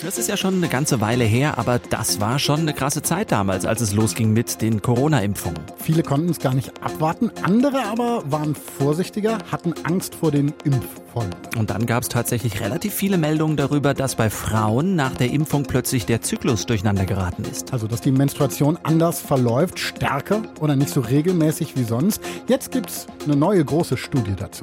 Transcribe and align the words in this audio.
Das 0.00 0.16
ist 0.16 0.28
ja 0.28 0.36
schon 0.36 0.54
eine 0.54 0.68
ganze 0.68 1.00
Weile 1.00 1.24
her, 1.24 1.58
aber 1.58 1.80
das 1.80 2.20
war 2.20 2.38
schon 2.38 2.60
eine 2.60 2.72
krasse 2.72 3.02
Zeit 3.02 3.32
damals, 3.32 3.66
als 3.66 3.80
es 3.80 3.92
losging 3.92 4.32
mit 4.32 4.62
den 4.62 4.80
Corona-Impfungen. 4.80 5.58
Viele 5.76 6.04
konnten 6.04 6.28
es 6.28 6.38
gar 6.38 6.54
nicht 6.54 6.72
abwarten, 6.80 7.32
andere 7.42 7.84
aber 7.84 8.22
waren 8.30 8.54
vorsichtiger, 8.54 9.38
hatten 9.50 9.74
Angst 9.82 10.14
vor 10.14 10.30
den 10.30 10.54
Impffolgen. 10.62 11.34
Und 11.56 11.70
dann 11.70 11.84
gab 11.84 12.04
es 12.04 12.08
tatsächlich 12.08 12.60
relativ 12.60 12.94
viele 12.94 13.18
Meldungen 13.18 13.56
darüber, 13.56 13.92
dass 13.92 14.14
bei 14.14 14.30
Frauen 14.30 14.94
nach 14.94 15.14
der 15.16 15.32
Impfung 15.32 15.64
plötzlich 15.64 16.06
der 16.06 16.22
Zyklus 16.22 16.64
durcheinander 16.66 17.04
geraten 17.04 17.42
ist. 17.50 17.72
Also, 17.72 17.88
dass 17.88 18.00
die 18.00 18.12
Menstruation 18.12 18.78
anders 18.84 19.20
verläuft, 19.20 19.80
stärker 19.80 20.42
oder 20.60 20.76
nicht 20.76 20.90
so 20.90 21.00
regelmäßig 21.00 21.76
wie 21.76 21.84
sonst. 21.84 22.22
Jetzt 22.46 22.70
gibt 22.70 22.90
es 22.90 23.08
eine 23.24 23.34
neue 23.34 23.64
große 23.64 23.96
Studie 23.96 24.36
dazu. 24.36 24.62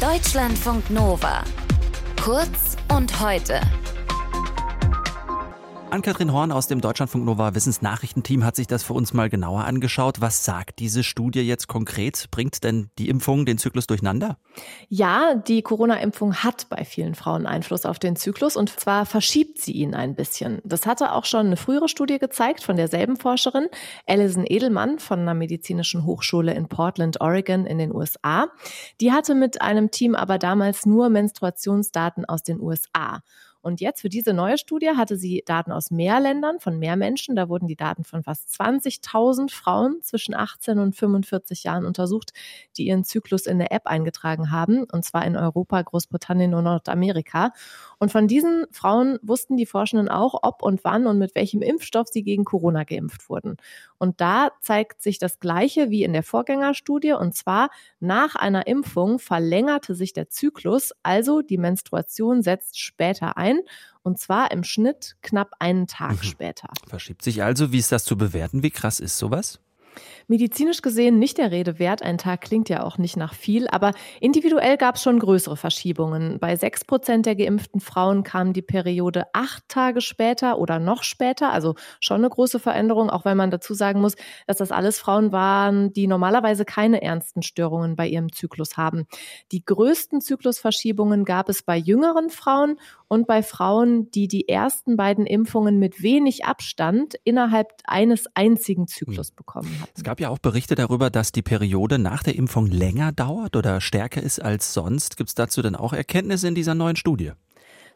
Deutschlandfunk 0.00 0.88
Nova. 0.90 1.44
Kurz 2.22 2.76
und 2.88 3.20
heute. 3.20 3.60
Ann-Kathrin 5.90 6.32
Horn 6.32 6.52
aus 6.52 6.68
dem 6.68 6.80
Deutschlandfunk 6.80 7.24
Nova 7.24 7.56
Wissensnachrichtenteam 7.56 8.44
hat 8.44 8.54
sich 8.54 8.68
das 8.68 8.84
für 8.84 8.92
uns 8.92 9.12
mal 9.12 9.28
genauer 9.28 9.64
angeschaut. 9.64 10.20
Was 10.20 10.44
sagt 10.44 10.78
diese 10.78 11.02
Studie 11.02 11.40
jetzt 11.40 11.66
konkret? 11.66 12.28
Bringt 12.30 12.62
denn 12.62 12.90
die 12.96 13.08
Impfung 13.08 13.44
den 13.44 13.58
Zyklus 13.58 13.88
durcheinander? 13.88 14.38
Ja, 14.88 15.34
die 15.34 15.62
Corona-Impfung 15.62 16.36
hat 16.36 16.68
bei 16.68 16.84
vielen 16.84 17.16
Frauen 17.16 17.44
Einfluss 17.44 17.86
auf 17.86 17.98
den 17.98 18.14
Zyklus 18.14 18.56
und 18.56 18.70
zwar 18.70 19.04
verschiebt 19.04 19.60
sie 19.60 19.72
ihn 19.72 19.96
ein 19.96 20.14
bisschen. 20.14 20.60
Das 20.62 20.86
hatte 20.86 21.12
auch 21.12 21.24
schon 21.24 21.46
eine 21.46 21.56
frühere 21.56 21.88
Studie 21.88 22.20
gezeigt 22.20 22.62
von 22.62 22.76
derselben 22.76 23.16
Forscherin, 23.16 23.66
Alison 24.06 24.44
Edelmann 24.46 25.00
von 25.00 25.18
einer 25.18 25.34
medizinischen 25.34 26.06
Hochschule 26.06 26.54
in 26.54 26.68
Portland, 26.68 27.20
Oregon 27.20 27.66
in 27.66 27.78
den 27.78 27.92
USA. 27.92 28.46
Die 29.00 29.10
hatte 29.10 29.34
mit 29.34 29.60
einem 29.60 29.90
Team 29.90 30.14
aber 30.14 30.38
damals 30.38 30.86
nur 30.86 31.08
Menstruationsdaten 31.08 32.24
aus 32.26 32.44
den 32.44 32.60
USA. 32.60 33.22
Und 33.62 33.80
jetzt 33.80 34.00
für 34.00 34.08
diese 34.08 34.32
neue 34.32 34.58
Studie 34.58 34.90
hatte 34.96 35.16
sie 35.16 35.42
Daten 35.44 35.72
aus 35.72 35.90
mehr 35.90 36.20
Ländern, 36.20 36.60
von 36.60 36.78
mehr 36.78 36.96
Menschen. 36.96 37.36
Da 37.36 37.48
wurden 37.48 37.66
die 37.66 37.76
Daten 37.76 38.04
von 38.04 38.22
fast 38.22 38.48
20.000 38.48 39.50
Frauen 39.50 40.02
zwischen 40.02 40.34
18 40.34 40.78
und 40.78 40.96
45 40.96 41.64
Jahren 41.64 41.84
untersucht, 41.84 42.32
die 42.76 42.86
ihren 42.86 43.04
Zyklus 43.04 43.46
in 43.46 43.58
der 43.58 43.72
App 43.72 43.86
eingetragen 43.86 44.50
haben, 44.50 44.84
und 44.84 45.04
zwar 45.04 45.24
in 45.26 45.36
Europa, 45.36 45.82
Großbritannien 45.82 46.54
und 46.54 46.64
Nordamerika. 46.64 47.52
Und 47.98 48.10
von 48.10 48.28
diesen 48.28 48.66
Frauen 48.70 49.18
wussten 49.22 49.56
die 49.56 49.66
Forschenden 49.66 50.08
auch, 50.08 50.40
ob 50.42 50.62
und 50.62 50.84
wann 50.84 51.06
und 51.06 51.18
mit 51.18 51.34
welchem 51.34 51.62
Impfstoff 51.62 52.08
sie 52.08 52.22
gegen 52.22 52.44
Corona 52.44 52.84
geimpft 52.84 53.28
wurden. 53.28 53.56
Und 53.98 54.20
da 54.20 54.48
zeigt 54.60 55.02
sich 55.02 55.18
das 55.18 55.40
Gleiche 55.40 55.90
wie 55.90 56.04
in 56.04 56.14
der 56.14 56.22
Vorgängerstudie. 56.22 57.12
Und 57.12 57.34
zwar 57.34 57.68
nach 57.98 58.34
einer 58.34 58.66
Impfung 58.66 59.18
verlängerte 59.18 59.94
sich 59.94 60.14
der 60.14 60.30
Zyklus, 60.30 60.92
also 61.02 61.42
die 61.42 61.58
Menstruation 61.58 62.42
setzt 62.42 62.78
später 62.78 63.36
ein. 63.36 63.49
Und 64.02 64.18
zwar 64.18 64.50
im 64.50 64.64
Schnitt 64.64 65.16
knapp 65.22 65.52
einen 65.58 65.86
Tag 65.86 66.12
mhm. 66.12 66.22
später. 66.22 66.68
Verschiebt 66.88 67.22
sich 67.22 67.42
also. 67.42 67.72
Wie 67.72 67.78
ist 67.78 67.92
das 67.92 68.04
zu 68.04 68.16
bewerten? 68.16 68.62
Wie 68.62 68.70
krass 68.70 69.00
ist 69.00 69.18
sowas? 69.18 69.60
Medizinisch 70.28 70.82
gesehen 70.82 71.18
nicht 71.18 71.38
der 71.38 71.50
Rede 71.50 71.78
wert. 71.78 72.02
Ein 72.02 72.18
Tag 72.18 72.42
klingt 72.42 72.68
ja 72.68 72.84
auch 72.84 72.98
nicht 72.98 73.16
nach 73.16 73.34
viel, 73.34 73.66
aber 73.68 73.92
individuell 74.20 74.76
gab 74.76 74.96
es 74.96 75.02
schon 75.02 75.18
größere 75.18 75.56
Verschiebungen. 75.56 76.38
Bei 76.38 76.54
sechs 76.56 76.84
Prozent 76.84 77.26
der 77.26 77.34
geimpften 77.34 77.80
Frauen 77.80 78.22
kam 78.22 78.52
die 78.52 78.62
Periode 78.62 79.24
acht 79.32 79.68
Tage 79.68 80.00
später 80.00 80.58
oder 80.58 80.78
noch 80.78 81.02
später, 81.02 81.52
also 81.52 81.74
schon 81.98 82.18
eine 82.18 82.30
große 82.30 82.60
Veränderung, 82.60 83.10
auch 83.10 83.24
wenn 83.24 83.36
man 83.36 83.50
dazu 83.50 83.74
sagen 83.74 84.00
muss, 84.00 84.14
dass 84.46 84.58
das 84.58 84.70
alles 84.70 84.98
Frauen 84.98 85.32
waren, 85.32 85.92
die 85.92 86.06
normalerweise 86.06 86.64
keine 86.64 87.02
ernsten 87.02 87.42
Störungen 87.42 87.96
bei 87.96 88.06
ihrem 88.06 88.32
Zyklus 88.32 88.76
haben. 88.76 89.06
Die 89.50 89.64
größten 89.64 90.20
Zyklusverschiebungen 90.20 91.24
gab 91.24 91.48
es 91.48 91.62
bei 91.62 91.76
jüngeren 91.76 92.30
Frauen 92.30 92.78
und 93.10 93.26
bei 93.26 93.42
Frauen, 93.42 94.08
die 94.12 94.28
die 94.28 94.48
ersten 94.48 94.96
beiden 94.96 95.26
Impfungen 95.26 95.80
mit 95.80 96.00
wenig 96.00 96.44
Abstand 96.44 97.16
innerhalb 97.24 97.72
eines 97.84 98.26
einzigen 98.34 98.86
Zyklus 98.86 99.30
hm. 99.30 99.36
bekommen 99.36 99.80
hatten. 99.80 99.92
Es 99.96 100.04
gab 100.04 100.20
ja 100.20 100.28
auch 100.28 100.38
Berichte 100.38 100.76
darüber, 100.76 101.10
dass 101.10 101.32
die 101.32 101.42
Periode 101.42 101.98
nach 101.98 102.22
der 102.22 102.36
Impfung 102.36 102.66
länger 102.66 103.10
dauert 103.10 103.56
oder 103.56 103.80
stärker 103.80 104.22
ist 104.22 104.40
als 104.40 104.72
sonst. 104.72 105.16
Gibt 105.16 105.28
es 105.28 105.34
dazu 105.34 105.60
denn 105.60 105.74
auch 105.74 105.92
Erkenntnisse 105.92 106.46
in 106.46 106.54
dieser 106.54 106.76
neuen 106.76 106.94
Studie? 106.94 107.32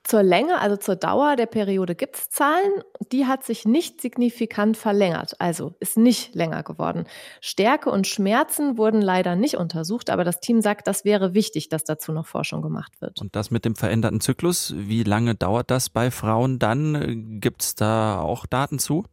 Zur 0.04 0.22
Länge, 0.22 0.60
also 0.60 0.76
zur 0.76 0.96
Dauer 0.96 1.34
der 1.34 1.46
Periode 1.46 1.94
gibt 1.94 2.16
es 2.16 2.28
Zahlen. 2.28 2.82
Die 3.10 3.26
hat 3.26 3.42
sich 3.42 3.64
nicht 3.64 4.02
signifikant 4.02 4.76
verlängert, 4.76 5.34
also 5.38 5.74
ist 5.80 5.96
nicht 5.96 6.34
länger 6.34 6.62
geworden. 6.62 7.06
Stärke 7.40 7.90
und 7.90 8.06
Schmerzen 8.06 8.76
wurden 8.76 9.00
leider 9.00 9.34
nicht 9.34 9.56
untersucht, 9.56 10.10
aber 10.10 10.22
das 10.24 10.40
Team 10.40 10.60
sagt, 10.60 10.86
das 10.86 11.06
wäre 11.06 11.32
wichtig, 11.32 11.70
dass 11.70 11.84
dazu 11.84 12.12
noch 12.12 12.26
Forschung 12.26 12.60
gemacht 12.60 13.00
wird. 13.00 13.18
Und 13.22 13.34
das 13.34 13.50
mit 13.50 13.64
dem 13.64 13.76
veränderten 13.76 14.20
Zyklus, 14.20 14.74
wie 14.76 15.04
lange 15.04 15.34
dauert 15.36 15.70
das 15.70 15.88
bei 15.88 16.10
Frauen 16.10 16.58
dann? 16.58 17.40
Gibt 17.40 17.62
es 17.62 17.74
da 17.74 18.20
auch 18.20 18.44
Daten 18.44 18.78
zu? 18.78 19.04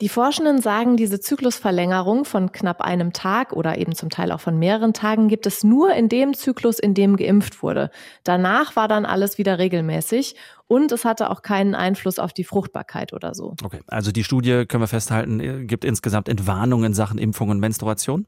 Die 0.00 0.08
Forschenden 0.08 0.60
sagen, 0.60 0.96
diese 0.96 1.20
Zyklusverlängerung 1.20 2.24
von 2.24 2.52
knapp 2.52 2.80
einem 2.80 3.12
Tag 3.12 3.52
oder 3.52 3.78
eben 3.78 3.94
zum 3.94 4.10
Teil 4.10 4.32
auch 4.32 4.40
von 4.40 4.58
mehreren 4.58 4.92
Tagen 4.92 5.28
gibt 5.28 5.46
es 5.46 5.64
nur 5.64 5.92
in 5.94 6.08
dem 6.08 6.34
Zyklus, 6.34 6.78
in 6.78 6.94
dem 6.94 7.16
geimpft 7.16 7.62
wurde. 7.62 7.90
Danach 8.24 8.76
war 8.76 8.88
dann 8.88 9.06
alles 9.06 9.38
wieder 9.38 9.58
regelmäßig 9.58 10.36
und 10.66 10.92
es 10.92 11.04
hatte 11.04 11.30
auch 11.30 11.42
keinen 11.42 11.74
Einfluss 11.74 12.18
auf 12.18 12.32
die 12.32 12.44
Fruchtbarkeit 12.44 13.12
oder 13.12 13.34
so. 13.34 13.54
Okay, 13.62 13.80
also 13.86 14.12
die 14.12 14.24
Studie 14.24 14.64
können 14.66 14.82
wir 14.82 14.88
festhalten, 14.88 15.66
gibt 15.66 15.84
insgesamt 15.84 16.28
Entwarnungen 16.28 16.86
in 16.86 16.94
Sachen 16.94 17.18
Impfung 17.18 17.50
und 17.50 17.60
Menstruation? 17.60 18.26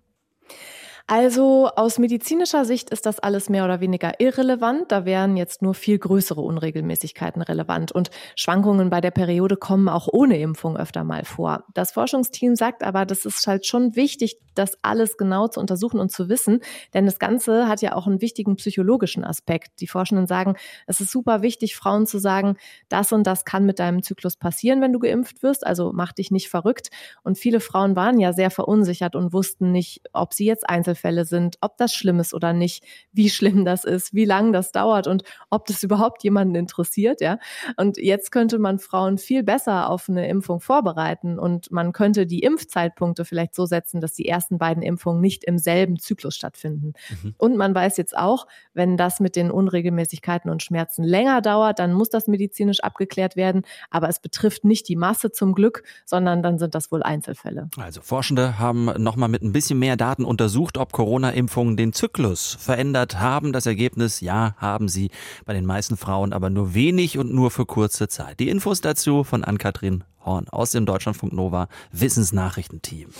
Also 1.12 1.68
aus 1.74 1.98
medizinischer 1.98 2.64
Sicht 2.64 2.90
ist 2.90 3.04
das 3.04 3.18
alles 3.18 3.48
mehr 3.48 3.64
oder 3.64 3.80
weniger 3.80 4.20
irrelevant. 4.20 4.92
Da 4.92 5.04
wären 5.04 5.36
jetzt 5.36 5.60
nur 5.60 5.74
viel 5.74 5.98
größere 5.98 6.40
Unregelmäßigkeiten 6.40 7.42
relevant. 7.42 7.90
Und 7.90 8.10
Schwankungen 8.36 8.90
bei 8.90 9.00
der 9.00 9.10
Periode 9.10 9.56
kommen 9.56 9.88
auch 9.88 10.06
ohne 10.06 10.38
Impfung 10.38 10.76
öfter 10.76 11.02
mal 11.02 11.24
vor. 11.24 11.64
Das 11.74 11.90
Forschungsteam 11.90 12.54
sagt 12.54 12.84
aber, 12.84 13.06
das 13.06 13.24
ist 13.24 13.44
halt 13.48 13.66
schon 13.66 13.96
wichtig, 13.96 14.38
das 14.54 14.78
alles 14.82 15.16
genau 15.16 15.48
zu 15.48 15.58
untersuchen 15.58 15.98
und 15.98 16.12
zu 16.12 16.28
wissen. 16.28 16.60
Denn 16.94 17.06
das 17.06 17.18
Ganze 17.18 17.66
hat 17.66 17.82
ja 17.82 17.96
auch 17.96 18.06
einen 18.06 18.20
wichtigen 18.20 18.54
psychologischen 18.54 19.24
Aspekt. 19.24 19.80
Die 19.80 19.88
Forschenden 19.88 20.28
sagen, 20.28 20.54
es 20.86 21.00
ist 21.00 21.10
super 21.10 21.42
wichtig, 21.42 21.74
Frauen 21.74 22.06
zu 22.06 22.20
sagen, 22.20 22.56
das 22.88 23.10
und 23.10 23.26
das 23.26 23.44
kann 23.44 23.66
mit 23.66 23.80
deinem 23.80 24.04
Zyklus 24.04 24.36
passieren, 24.36 24.80
wenn 24.80 24.92
du 24.92 25.00
geimpft 25.00 25.42
wirst. 25.42 25.66
Also 25.66 25.90
mach 25.92 26.12
dich 26.12 26.30
nicht 26.30 26.48
verrückt. 26.48 26.90
Und 27.24 27.36
viele 27.36 27.58
Frauen 27.58 27.96
waren 27.96 28.20
ja 28.20 28.32
sehr 28.32 28.52
verunsichert 28.52 29.16
und 29.16 29.32
wussten 29.32 29.72
nicht, 29.72 30.02
ob 30.12 30.34
sie 30.34 30.44
jetzt 30.44 30.68
Einzelfälle 30.68 30.99
Einzelfälle 31.00 31.24
sind, 31.24 31.56
ob 31.60 31.76
das 31.76 31.94
schlimm 31.94 32.20
ist 32.20 32.34
oder 32.34 32.52
nicht, 32.52 32.84
wie 33.12 33.30
schlimm 33.30 33.64
das 33.64 33.84
ist, 33.84 34.14
wie 34.14 34.24
lange 34.24 34.52
das 34.52 34.72
dauert 34.72 35.06
und 35.06 35.22
ob 35.48 35.66
das 35.66 35.82
überhaupt 35.82 36.22
jemanden 36.22 36.54
interessiert, 36.54 37.20
ja. 37.20 37.38
Und 37.76 37.96
jetzt 37.96 38.30
könnte 38.32 38.58
man 38.58 38.78
Frauen 38.78 39.18
viel 39.18 39.42
besser 39.42 39.88
auf 39.88 40.08
eine 40.08 40.28
Impfung 40.28 40.60
vorbereiten 40.60 41.38
und 41.38 41.70
man 41.70 41.92
könnte 41.92 42.26
die 42.26 42.40
Impfzeitpunkte 42.40 43.24
vielleicht 43.24 43.54
so 43.54 43.66
setzen, 43.66 44.00
dass 44.00 44.12
die 44.12 44.26
ersten 44.26 44.58
beiden 44.58 44.82
Impfungen 44.82 45.20
nicht 45.20 45.44
im 45.44 45.58
selben 45.58 45.98
Zyklus 45.98 46.34
stattfinden. 46.34 46.92
Mhm. 47.22 47.34
Und 47.38 47.56
man 47.56 47.74
weiß 47.74 47.96
jetzt 47.96 48.16
auch, 48.16 48.46
wenn 48.74 48.96
das 48.96 49.20
mit 49.20 49.36
den 49.36 49.50
Unregelmäßigkeiten 49.50 50.50
und 50.50 50.62
Schmerzen 50.62 51.02
länger 51.02 51.40
dauert, 51.40 51.78
dann 51.78 51.92
muss 51.92 52.10
das 52.10 52.26
medizinisch 52.26 52.80
abgeklärt 52.80 53.36
werden, 53.36 53.62
aber 53.90 54.08
es 54.08 54.20
betrifft 54.20 54.64
nicht 54.64 54.88
die 54.88 54.96
Masse 54.96 55.32
zum 55.32 55.54
Glück, 55.54 55.82
sondern 56.04 56.42
dann 56.42 56.58
sind 56.58 56.74
das 56.74 56.92
wohl 56.92 57.02
Einzelfälle. 57.02 57.68
Also 57.76 58.00
Forschende 58.02 58.58
haben 58.58 58.86
nochmal 59.02 59.28
mit 59.28 59.42
ein 59.42 59.52
bisschen 59.52 59.78
mehr 59.78 59.96
Daten 59.96 60.24
untersucht, 60.24 60.78
ob 60.90 60.92
Corona-Impfungen 60.92 61.76
den 61.76 61.92
Zyklus 61.92 62.56
verändert 62.60 63.20
haben. 63.20 63.52
Das 63.52 63.66
Ergebnis, 63.66 64.20
ja, 64.20 64.54
haben 64.58 64.88
sie 64.88 65.10
bei 65.44 65.52
den 65.52 65.64
meisten 65.64 65.96
Frauen, 65.96 66.32
aber 66.32 66.50
nur 66.50 66.74
wenig 66.74 67.16
und 67.16 67.32
nur 67.32 67.50
für 67.50 67.64
kurze 67.64 68.08
Zeit. 68.08 68.40
Die 68.40 68.48
Infos 68.48 68.80
dazu 68.80 69.24
von 69.24 69.44
Ann-Kathrin 69.44 70.04
Horn 70.24 70.48
aus 70.48 70.72
dem 70.72 70.86
Deutschlandfunk 70.86 71.32
Nova 71.32 71.68
Wissensnachrichtenteam. 71.92 73.10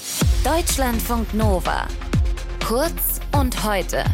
Deutschlandfunk 0.44 1.32
Nova. 1.32 1.86
Kurz 2.66 3.20
und 3.32 3.64
heute. 3.64 4.04